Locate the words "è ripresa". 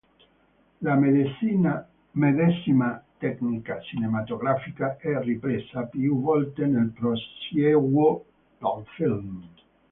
4.97-5.83